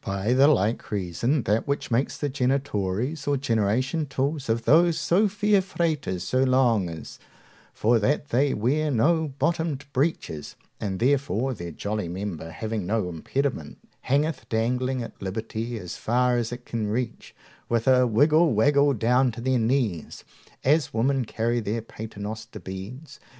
By 0.00 0.32
the 0.32 0.48
like 0.48 0.90
reason, 0.90 1.44
that 1.44 1.68
which 1.68 1.92
makes 1.92 2.18
the 2.18 2.28
genitories 2.28 3.28
or 3.28 3.36
generation 3.36 4.04
tools 4.06 4.48
of 4.48 4.64
those 4.64 4.98
so 4.98 5.28
fair 5.28 5.62
fraters 5.62 6.22
so 6.24 6.42
long 6.42 6.88
is, 6.88 7.20
for 7.72 8.00
that 8.00 8.30
they 8.30 8.52
wear 8.52 8.90
no 8.90 9.28
bottomed 9.38 9.84
breeches, 9.92 10.56
and 10.80 10.98
therefore 10.98 11.54
their 11.54 11.70
jolly 11.70 12.08
member, 12.08 12.50
having 12.50 12.84
no 12.84 13.08
impediment, 13.08 13.78
hangeth 14.00 14.48
dangling 14.48 15.04
at 15.04 15.22
liberty 15.22 15.78
as 15.78 15.96
far 15.96 16.36
as 16.36 16.50
it 16.50 16.66
can 16.66 16.88
reach, 16.88 17.32
with 17.68 17.86
a 17.86 18.08
wiggle 18.08 18.54
waggle 18.54 18.92
down 18.92 19.30
to 19.30 19.40
their 19.40 19.60
knees, 19.60 20.24
as 20.64 20.92
women 20.92 21.24
carry 21.24 21.60
their 21.60 21.80
paternoster 21.80 22.58
beads. 22.58 23.20